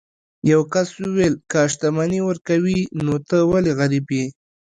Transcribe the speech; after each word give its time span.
یو 0.51 0.61
کس 0.73 0.89
وویل 1.01 1.33
که 1.51 1.61
شتمني 1.71 2.19
ورکوي 2.29 2.79
نو 3.03 3.13
ته 3.27 3.37
ولې 3.51 3.71
غریب 3.79 4.05
یې. 4.17 4.25